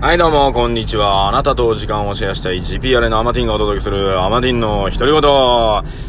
[0.00, 1.28] はいどうも、こんにちは。
[1.28, 5.20] あなたと時間をシェアしたい GPR のアマティンがお届けするアマティンの独り言。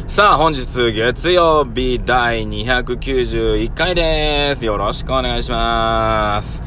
[0.06, 4.64] さあ、本日月曜日第291回です。
[4.64, 6.62] よろしくお願いします。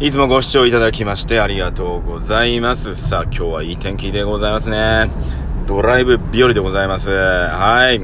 [0.00, 2.96] いつもご視聴いただきましてありがとうございます。
[2.96, 5.12] さあ、今日はいい天気でございますね。
[5.64, 7.12] ドライブ日和でございます。
[7.12, 8.00] はい。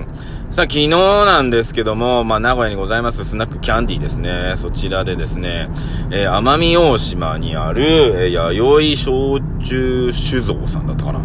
[0.55, 4.53] さあ、昨日なんですけども、まあ、名古屋にございますスナックキャンディーですね。
[4.55, 5.69] そちらでですね、
[6.13, 11.23] えー、奄美大島にある、えー、弥生焼酎酒造さんだったかな。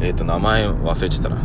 [0.00, 1.42] えっ、ー、と、名前忘れちゃったな。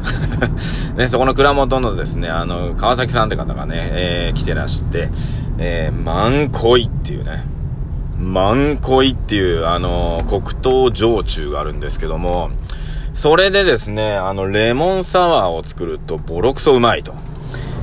[0.96, 5.10] ね、そこの蔵元のですね、あの、川崎さんって方がね、えー、来てらして、
[5.58, 7.44] えー、万恋っていうね、
[8.18, 12.52] 万恋っていう、あの、黒糖焼酎があるんですけども、
[13.14, 17.14] それでですね、あの、レモンサワーを作るとボロクソうまいと、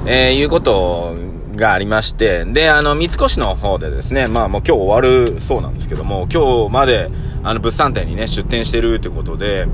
[0.07, 1.15] えー、いうこと
[1.57, 7.11] がありまして、で、あの、三越の方でですね、まあもう今日終わるそうなんですけども、今日まで、
[7.43, 9.67] あの、物産展にね、出店してるということで、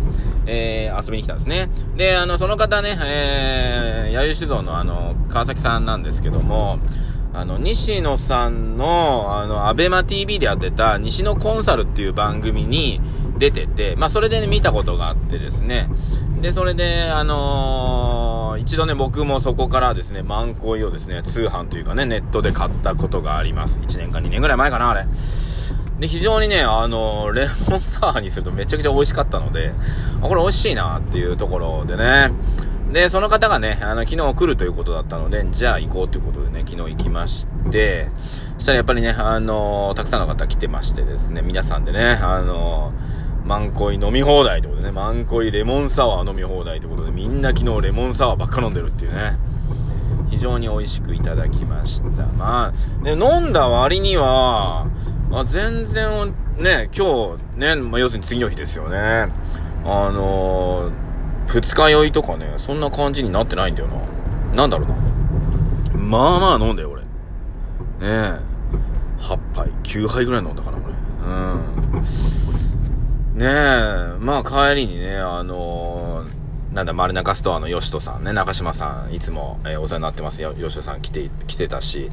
[0.47, 1.69] えー、遊びに来たんですね。
[1.97, 6.79] で、あの、その方ね、えー、弥生酒造のあの、川崎さんなんですけども、
[7.35, 13.01] あの、西野さんの、あの、アベマ TV でやってた、西野コンサルっていう番組に
[13.39, 15.89] 出てて、まあ、それでね、見たことがあってですね。
[16.43, 23.79] で、それで、あのー、一度ね、僕もそこからですね、マンコイをですね、通販というかね、ネットで買ったことがあります。
[23.81, 25.07] 1年か2年ぐらい前かな、あれ。
[26.01, 29.73] で、非常にね、あのー、レモンサワーにするとめちゃくちゃ美味しかったので、
[30.21, 32.33] あ、これ美味しいなっていうところでね、
[32.93, 38.11] で、その方がね、あの、昨日来るということだったので、じゃあ行こうということでね、昨日行きまして、
[38.59, 49.39] そしたらやっぱりね、あのー、たくさんの方来てましてですね、皆さんでね、あのー、マンコイ飲み放題ということでね、マンコイレモンサワー飲み放題ということで、みんな昨日レモンサワーばっか飲んでるっていうね、
[50.29, 52.27] 非常に美味しくいただきました。
[52.27, 54.87] まあ、ね、飲んだ割には、
[55.31, 59.29] まあ、全然、ね、今日、ね、まあ、要するに次の日ですよね。
[59.85, 61.12] あのー
[61.47, 64.57] 二日酔いとかね、そんな感じになってないんだよな。
[64.57, 64.95] なんだろうな。
[65.99, 67.03] まあまあ飲んだよ、俺。
[67.03, 67.09] ね
[68.03, 68.39] え。
[69.21, 70.95] 8杯、9杯ぐらい飲んだかな、俺。
[71.25, 73.39] うん。
[73.39, 80.55] ねえ、まあ帰りにね、あのー、なんだ、丸中ストアの吉人さんね、中島さん、いつも、えー、お世話になってますよ。
[80.55, 82.11] 吉人さん来て、来てたし、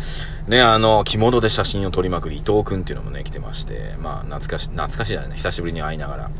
[0.47, 6.31] ね、あの、着物で写真を撮りまくり、伊藤くんっていうのもね、来てまして、まあ、懐かし、懐かしいだね、久しぶりに会いながら。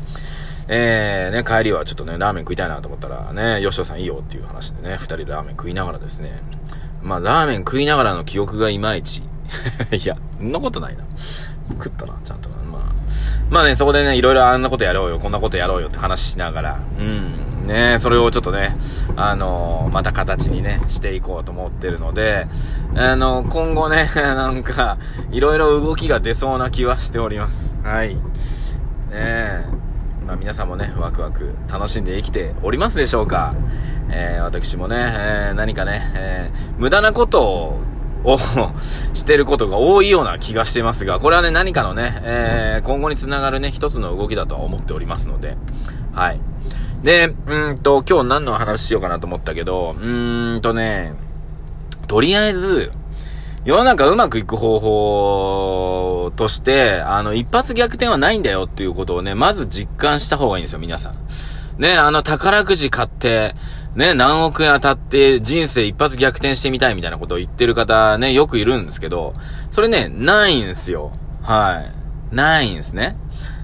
[0.72, 6.30] えー、ね、帰りはちょっとね、ラーメン食いたいなと思ったら、ね、吉田さんいいよっていう話でね、二人でラーメン食いながらですね、
[7.02, 9.22] まあ、ラーメン食いながらの記憶がいまいち。
[9.90, 11.02] いや、そんなことないな。
[11.72, 12.56] 食ったな、ちゃんとな。
[12.70, 12.82] まあ、
[13.50, 18.76] まあね、そこでね、いろいろあんなことやろうよ、こんなことやろうよって話しながら、うん、ね、それをちょっとね、
[19.16, 22.46] あのー、また形にね、していこうと思ってるので、
[22.94, 24.98] あのー、今後ね、 なんか、
[25.32, 27.74] いろいろ動きが出そうな気はしております。
[27.82, 28.14] はい。
[28.14, 28.20] ね
[29.12, 29.89] え。
[30.30, 33.52] まあ、皆さんもね、ワクワク楽しんで生きておりますでしょうか
[34.10, 37.42] えー、私もね、えー、何かね、えー、無駄なこと
[38.22, 38.38] を
[39.12, 45.56] してることが多いような気がしてますが、これはね、何かのね、えー、今後につながるね、一つの動きだとは思っておりますので、
[46.12, 46.40] はい。
[47.02, 51.14] で、うんと、今日何の話しようかなと思ったけど、うーんとね、
[52.06, 52.92] とりあえず、
[53.64, 61.14] 世の中うまくいく方法として、あの、一発逆転はないんだよっていうことをね、まず実感した方がいいんですよ、皆さん。
[61.80, 63.54] ね、あの、宝くじ買って、
[63.94, 69.34] ね、何億円当たって人生一発逆転してみたいみたいなことを言ってる方ね、よくいるんですけど、
[69.70, 71.12] それね、ないんすよ。
[71.42, 71.82] は
[72.32, 72.34] い。
[72.34, 73.16] ないんですね。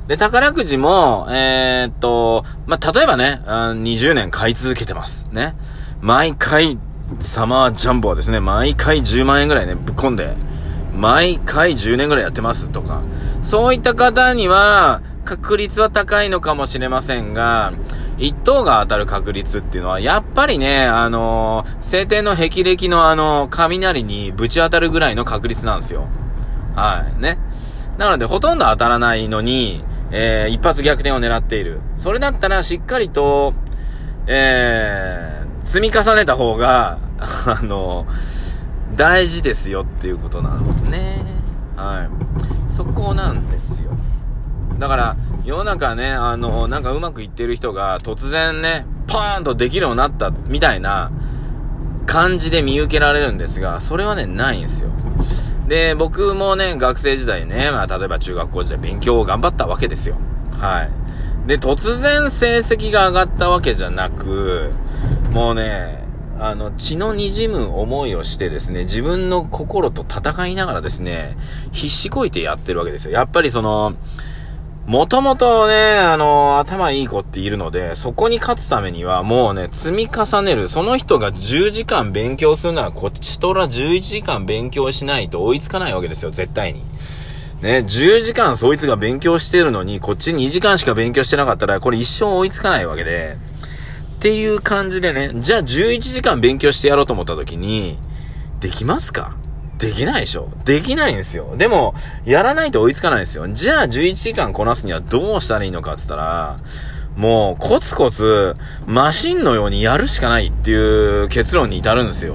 [0.09, 5.28] で、宝くじも、えー、っと、まあ、例えばね、20年買い続けてます。
[5.33, 5.55] ね。
[6.00, 6.78] 毎回
[7.21, 10.34] サマージャンボはですね、毎回10万円ぐらいね、ぶっ込んで、
[10.97, 13.03] 毎回10年ぐらいやってますとか、
[13.43, 17.73] そういった方には、確率は高いのかもしれませんが、
[18.17, 26.07] 一等が当たる確率っていうのは、やっぱりね、あのー、晴天の霹靂のあの、雷にぶち当たるぐらいの確率なんですよ。
[26.75, 27.21] はい。
[27.21, 27.39] ね。
[27.99, 31.81] なので、ほとんど当たらないのに、えー、一発逆転を狙っている。
[31.97, 33.53] それだったら、しっかりと、
[34.27, 38.07] えー、積み重ねた方が、 あの、
[38.97, 41.25] 大事ですよっていうことなんですね。
[41.77, 42.09] は
[42.69, 42.72] い。
[42.72, 43.91] そこなんですよ。
[44.78, 51.10] だから、世の中ね、あの、なんかうまくいってる人が突然ね、パーンとできるようになったみたいな
[52.07, 54.91] 感じで見受けられるんですが、それはね、ないんですよ。
[55.69, 60.16] で、僕もね、学生時代ね、まあ、例えば中学校時代勉強を頑張ったわけですよ。
[60.59, 60.91] はい。
[61.47, 64.71] で、突然成績が上がったわけじゃなく、
[65.33, 66.06] もうね、
[66.38, 71.36] あの、血の滲む思いをしてですね、自分の心と戦いながらですね、
[71.72, 73.12] 必死こいてやってるわけですよ。
[73.12, 73.94] やっぱりその、
[74.86, 80.68] もともとね、あの、頭いい子っているので、そこに勝つためにはもうね、積み重ねる。
[80.68, 86.83] その人が10時間勉強するのは、こっちとら11時間勉強しないと追いつかないわけですよ、絶対に。
[87.62, 93.38] ね、10時間そいつが勉強してるのに、こっち2時間しか勉強してなかったら、これ一生追いつかないわけで、
[94.27, 97.97] っていう感じでね、じゃあ11時間勉強してやろうと思った時に、
[98.59, 99.37] できますか？
[99.78, 101.55] できないでしょできないんですよ。
[101.57, 101.95] でも、
[102.25, 103.47] やらないと追いつかないですよ。
[103.47, 106.59] じゃあ11時間こなすにはどうしたらいいのかって言ったら、
[107.15, 112.34] もうコツコツマシンのようにやるしかないっていう結論に至るんですよ。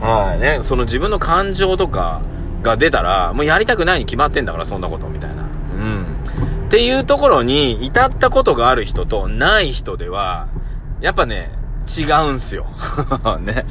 [0.00, 0.60] はいね。
[0.62, 2.22] その自分の感情とか
[2.62, 5.42] が出たら、もうやりたくないに決まってんだからそんなことみたいな。
[5.42, 6.04] うん。
[6.66, 10.46] っていうところに至ったことがある人とない人では、
[11.00, 11.50] やっぱね、
[11.98, 12.66] 違うんすよ。
[13.40, 13.64] ね。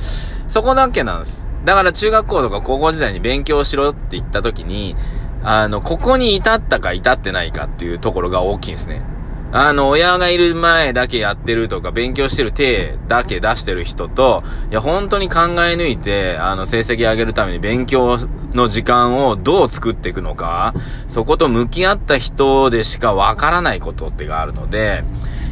[0.48, 1.48] そこだけなんです。
[1.66, 4.96] だから中学校とか高校時代に勉強しろって言った時に、
[5.44, 9.04] あの、ここに至ったか至ってないかっていうところが大きいんですね。
[9.52, 18.18] あの、親がいる前だけやってるとか、勉強してる手だけ出してる人と、いや、本当に考え抜いて、あの、成績上げるために勉強
[18.54, 20.76] の時間をどう作っていくのか、
[21.08, 25.04] そこと向き合った人でしかわからないことってがあるので、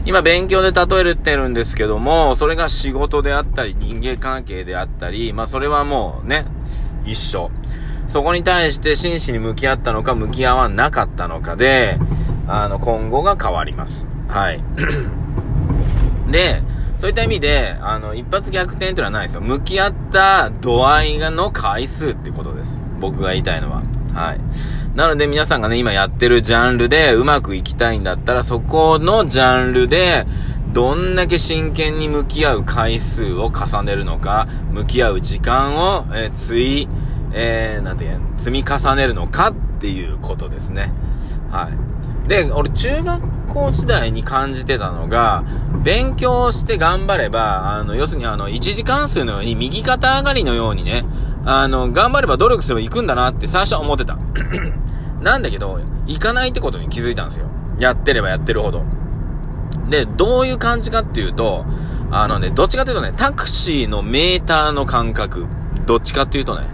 [0.07, 6.45] 今勉強で例えてるんですけども、それが仕事であったり、人間関係であったり、まあそれはもうね、
[7.04, 7.51] 一緒。
[8.07, 12.00] そこに対して真摯に向き合ったのか、向き合わなかったのかで、
[12.48, 14.07] あの、今後が変わります。
[14.30, 14.63] はい。
[16.31, 16.62] で、
[16.98, 19.42] そういった意味で、あの、一発逆転っていうのはないですよ。
[19.42, 22.80] 向き合った度合いがの回数ってことです。
[23.01, 23.83] 僕が言いたいのは。
[24.13, 24.39] はい。
[24.97, 30.25] なので皆さんがね、今やってるジャンルでうまくいきたいんだったら、そこのジャンルで、
[30.73, 36.88] どんだけ真剣に向き合う回数を重ねるのか、向き合う時間を、えー、つい、
[37.31, 40.91] えー、なんていう積み重ねるのかっていうことですね。
[41.51, 41.69] は
[42.25, 42.27] い。
[42.27, 45.44] で、俺中学校時代に感じてたのが、
[45.83, 51.05] 勉強して頑張れば、あの、要するにあの、一時関数のように右肩上がりのようにね、
[51.45, 54.17] あの、頑張れば努力すれば行くんだなって最初は思ってた。
[55.27, 57.50] なんだけど、行かないってことに気づいたんですよ。
[57.79, 58.85] やってればやってるほど。
[59.89, 61.65] で、どういう感じかっていうと、
[62.12, 65.47] あのね、どっちかっていうとね、タクシーのメーターの感覚。
[65.85, 66.65] どっちかっていうとね、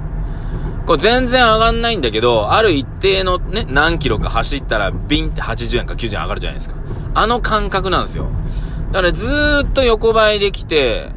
[0.85, 6.75] これ全然上がんないんだけど、ある一定のね、何キロか走ったら、ビンって80円か90円上がるじゃないですか。
[7.15, 8.27] あの感覚なんですよ。
[8.91, 11.09] だからずーっと横ばいできて、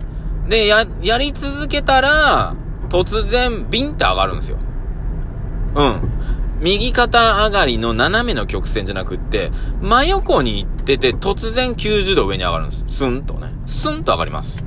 [0.48, 2.54] で、や、やり続けたら、
[2.88, 4.58] 突然、ビンって上がるんですよ。
[5.74, 6.15] うん。
[6.60, 9.50] 右肩上がりの斜めの曲線じゃなくって、
[9.80, 12.84] 真横に行ってて、突然90度上に上がるんです。
[12.88, 13.52] スンとね。
[13.66, 14.64] スンと上がります。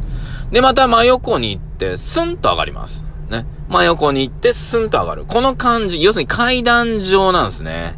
[0.51, 3.03] で、また真横に行って、スンと上がります。
[3.29, 3.45] ね。
[3.69, 5.25] 真横に行って、スンと上がる。
[5.25, 7.95] この感じ、要するに階段状なんですね。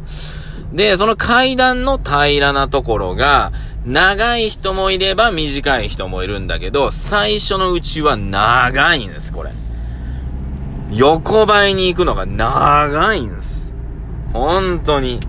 [0.72, 3.52] で、その階段の平らなところが、
[3.84, 9.50] 長い人もいれば短い人もいるんだけど、最初のうちは長いんです、これ。
[10.92, 13.61] 横ばいに行くのが長いんです。
[14.32, 15.20] 本当に。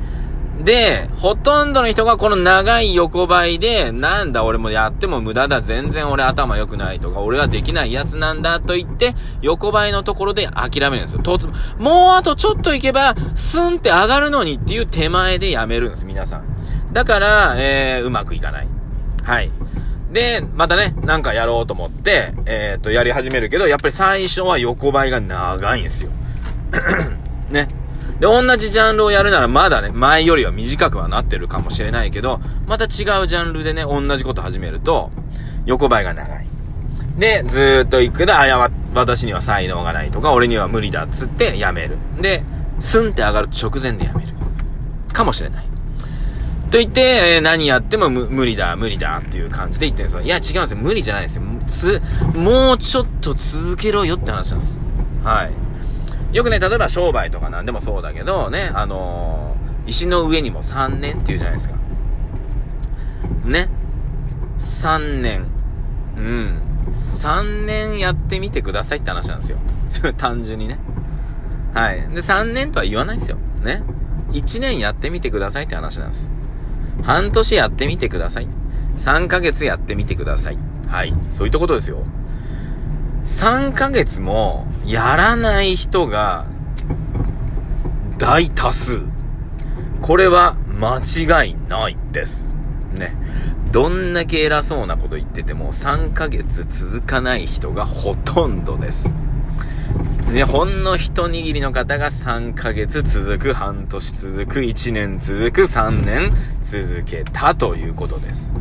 [0.63, 11.21] で、ほとんどの人がこの長い横ばいで、なんだ俺もやっても無駄だ、全然俺頭良くないとか、俺はできないやつなんだと言って、横ばいのところで諦めるんですよ。
[11.23, 11.47] 突
[11.79, 16.93] もうあとちょっと行けば、スンって上がるのにっていう手前でやめるんです、皆さん。
[16.93, 18.67] だから、えー、うまくいかない。
[19.23, 19.51] はい。
[20.11, 26.11] で、またね、なんかやろうと思って、えっ、と、やり始めるけど、やっぱり最初は横ばいが長いんですよ。
[27.49, 27.67] ね。
[28.23, 35.11] で、同じジャンルをやるならまだね、前よりは短くはなってるかもしれないけど、また違うジャンルでね、同じこと始めると、
[35.65, 36.47] 横ばいが長い。
[37.17, 41.97] で、ずーっと行くだ、あ、や、私には才能がないとか、俺には無理だっつってやめる。
[42.21, 42.45] で、
[42.79, 44.29] スンって上がる直前でやめる。
[45.11, 45.65] かもしれない。
[46.71, 47.01] と言って、
[47.35, 50.25] えー、何やっても無理だ、無理だっていう感じで言ってるんですよ。
[50.25, 50.77] いや、違うんですよ。
[50.77, 51.43] 無理じゃないですよ。
[51.67, 52.01] つ、
[52.33, 54.81] もうちょっと続けろよって話なんです。
[55.25, 55.62] はい。
[56.33, 61.75] よくね、例えば商売とかなんでもそうだけど、ね、あのー、石の上にも3年っていうじゃないですか。
[63.45, 63.69] ね。
[64.57, 65.45] 3年。
[66.17, 66.61] うん。
[66.91, 69.57] 3年やってみてくださいって話なんですよ。
[70.17, 70.79] 単純にね。
[71.73, 72.01] はい。
[72.01, 73.37] で、3年とは言わないですよ。
[73.63, 73.83] ね。
[74.31, 76.31] 1年やってみてくださいって話なんです。
[77.03, 78.47] 半年やってみてください。
[78.97, 80.57] 3ヶ月やってみてください。
[80.87, 81.13] はい。
[81.29, 82.03] そういったことですよ。
[83.23, 86.45] 3ヶ月もやらない人が
[88.17, 89.01] 大多数。
[90.01, 92.53] これは間違いないです。
[92.93, 93.15] ね。
[93.71, 99.15] どんだけ偉そうなこと言ってても3ヶ月続かない人がほとんどです。
[100.27, 108.51] ね、ほんの一握りの方が3ヶ月続く、半年続く、1年続く、3年続けたということです。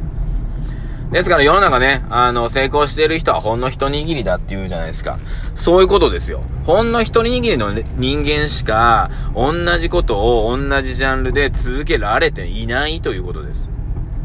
[1.13, 5.19] ですから世の中ね、あの、成功してる人はほんの一握りだって言うじゃないですか。
[5.55, 6.43] そういうことですよ。
[6.65, 13.71] ほんの一握りの人間しか、同じことを同じジャンルで続けられていないということです。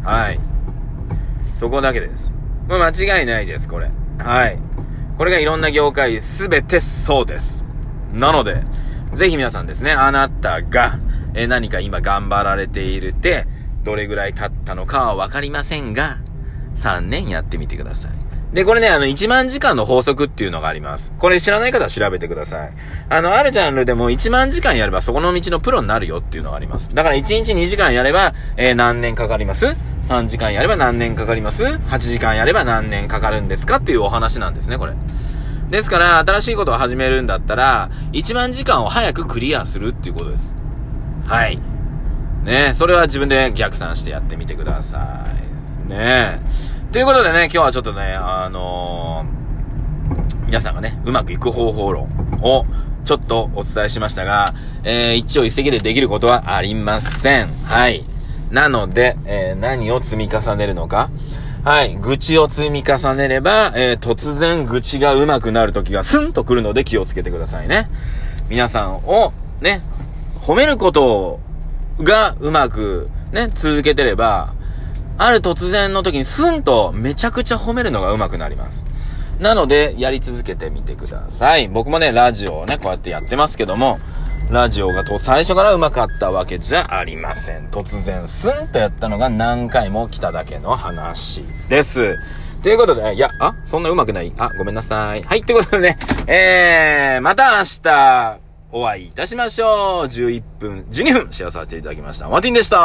[0.05, 0.39] はい。
[1.53, 2.33] そこだけです。
[2.69, 3.91] まあ、間違いないです、これ。
[4.19, 4.57] はい。
[5.17, 7.65] これがいろんな業界すべてそうです。
[8.13, 8.63] なので、
[9.13, 10.99] ぜひ皆さんですね、あなたが、
[11.33, 13.45] え何か今頑張られているって、
[13.83, 16.19] どれぐらい経ったのかはわかりませんが、
[16.77, 18.11] 3年やってみてください。
[18.53, 21.13] で、これね、あの、1万時間の法則っていうのがあります。
[21.19, 22.73] これ知らない方は調べてください。
[23.09, 26.95] あの、あるジャンルでも1万時間やればそこの道のプロになるよっていうのがあります。
[26.95, 33.77] だから1日2時間やれば、えー、何年かかります ?3 時間やれば何年かかります ?8 時間やれば何年かかるんですか？
[33.77, 34.93] っていうお話なんですね、これ。
[35.69, 40.55] ですから、新しいことを始めるんだったら、1万時間を早くクリアするっていうことです。
[41.27, 41.59] はい。
[42.45, 45.46] ねそれは自分で逆算してやってみてください。
[45.87, 46.39] ねえ。
[46.91, 52.09] ということでね、今日はちょっとね、あのー、皆さんがね、うまくいく方法論
[52.41, 52.65] を
[53.05, 54.53] ちょっとお伝えしましたが、
[54.83, 57.47] えー、一朝一夕でできることはありません。
[57.65, 58.03] はい。
[58.51, 61.09] なので、えー、何を積み重ねるのか。
[61.63, 61.95] はい。
[61.95, 67.89] 愚痴を積み重ねれば、えー、突然愚痴が上手くなる時がスンと来るので気をつけてくださいね。
[68.49, 69.81] 皆さんを、ね、
[70.41, 71.39] 褒めること
[71.99, 74.53] がうまく、ね、続けてれば、
[75.17, 78.85] ある突然の時にスンとめちゃくちゃ褒めるのが上手くなります。
[79.39, 81.67] なので、やり続けてみてください。
[81.67, 83.99] 僕もね、ラジオをね、こうやってやってますけども、
[84.49, 87.67] ラジオがと最初から上手かったわけじゃありません。
[87.67, 92.17] 突然スンとやったのが何回も来ただけの話です。
[92.63, 95.23] ということで、いや、あ、そんな上手くないあ、ごめんなさい。
[95.23, 95.97] はい、ということでね、
[96.27, 98.39] えー、また明日、
[98.71, 100.07] お会いいたしましょう。
[100.07, 102.27] 11分、12分、シェアさせていただきました。
[102.27, 102.77] マティンでした。